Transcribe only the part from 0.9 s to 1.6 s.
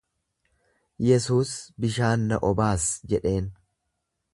Yesuus,